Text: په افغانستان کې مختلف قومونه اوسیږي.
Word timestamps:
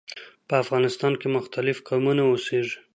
په 0.47 0.53
افغانستان 0.63 1.13
کې 1.19 1.27
مختلف 1.37 1.77
قومونه 1.87 2.21
اوسیږي. 2.25 2.77